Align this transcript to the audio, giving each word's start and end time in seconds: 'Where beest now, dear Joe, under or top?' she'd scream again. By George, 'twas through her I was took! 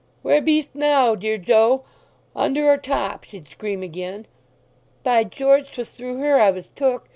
'Where 0.23 0.41
beest 0.41 0.71
now, 0.73 1.13
dear 1.13 1.37
Joe, 1.37 1.83
under 2.35 2.67
or 2.67 2.77
top?' 2.77 3.23
she'd 3.25 3.47
scream 3.47 3.83
again. 3.83 4.25
By 5.03 5.25
George, 5.25 5.71
'twas 5.73 5.91
through 5.93 6.17
her 6.17 6.39
I 6.39 6.49
was 6.49 6.69
took! 6.69 7.07